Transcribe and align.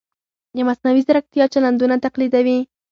د 0.55 0.57
مصنوعي 0.67 1.01
ځیرکتیا 1.07 1.45
چلندونه 1.53 1.95
تقلیدوي. 2.05 2.57